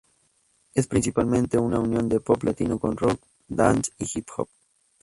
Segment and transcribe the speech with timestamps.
[0.73, 4.49] Es principalmente una unión de pop latino con rock, dance y hip-hop.